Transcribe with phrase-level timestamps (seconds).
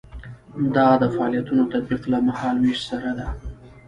[0.75, 3.27] دا د فعالیتونو تطبیق له مهال ویش سره ده.